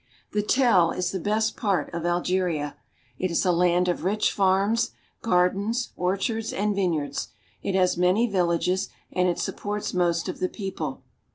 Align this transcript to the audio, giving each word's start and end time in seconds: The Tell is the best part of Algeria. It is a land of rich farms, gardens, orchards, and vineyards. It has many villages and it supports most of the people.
The 0.31 0.41
Tell 0.41 0.89
is 0.89 1.11
the 1.11 1.19
best 1.19 1.55
part 1.55 1.93
of 1.93 2.07
Algeria. 2.07 2.75
It 3.19 3.29
is 3.29 3.45
a 3.45 3.51
land 3.51 3.87
of 3.87 4.03
rich 4.03 4.31
farms, 4.31 4.93
gardens, 5.21 5.89
orchards, 5.95 6.51
and 6.51 6.73
vineyards. 6.75 7.27
It 7.61 7.75
has 7.75 7.97
many 7.97 8.25
villages 8.25 8.89
and 9.11 9.29
it 9.29 9.37
supports 9.37 9.93
most 9.93 10.27
of 10.27 10.39
the 10.39 10.49
people. 10.49 11.03